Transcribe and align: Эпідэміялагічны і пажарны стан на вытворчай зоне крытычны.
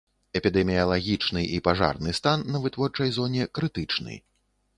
Эпідэміялагічны 0.37 1.43
і 1.57 1.59
пажарны 1.67 2.15
стан 2.21 2.39
на 2.55 2.63
вытворчай 2.65 3.13
зоне 3.19 3.47
крытычны. 3.61 4.19